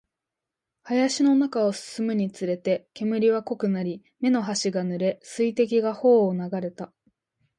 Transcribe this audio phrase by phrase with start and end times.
[0.81, 6.91] 林の中を進むにつれて、煙は濃くなり、目の端が濡れ、水滴が頬を流れた